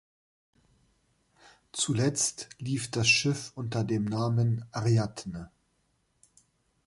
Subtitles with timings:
[1.73, 5.51] Zuletzt lief das Schiff unter dem Namen "Ariadne".